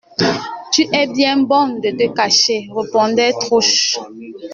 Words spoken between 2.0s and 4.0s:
cacher, répondait Trouche.